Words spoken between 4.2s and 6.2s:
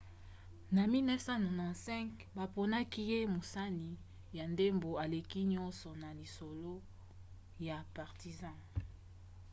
ya ndembo aleki nyonso na